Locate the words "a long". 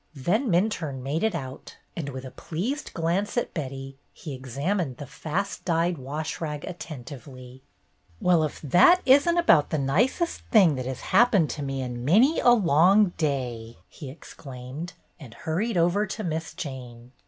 12.39-13.11